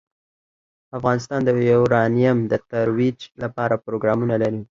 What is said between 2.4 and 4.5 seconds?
د ترویج لپاره پروګرامونه